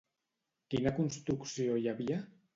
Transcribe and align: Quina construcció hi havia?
Quina 0.75 0.95
construcció 1.01 1.79
hi 1.79 1.87
havia? 1.95 2.21